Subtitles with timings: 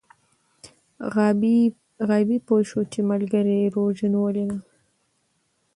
[2.11, 4.57] غابي پوه شو چې ملګری یې روژه نیولې ده.